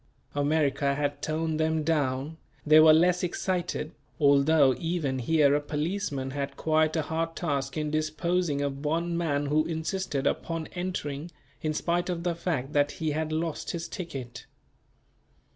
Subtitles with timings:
[0.33, 6.57] America had toned them down, they were less excited, although even here a policeman had
[6.57, 11.29] quite a hard task in disposing of one man who insisted upon entering,
[11.61, 14.47] in spite of the fact that he had lost his ticket.